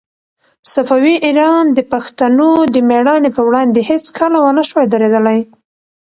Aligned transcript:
صفوي 0.73 1.13
ایران 1.25 1.65
د 1.77 1.79
پښتنو 1.93 2.49
د 2.73 2.75
مېړانې 2.89 3.29
په 3.37 3.41
وړاندې 3.47 3.87
هيڅکله 3.89 4.37
ونه 4.41 4.63
شوای 4.69 4.85
درېدلای. 4.93 5.39